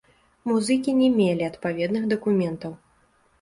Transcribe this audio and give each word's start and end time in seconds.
Музыкі 0.51 0.95
не 1.01 1.09
мелі 1.17 1.43
адпаведных 1.51 2.09
дакументаў. 2.15 2.73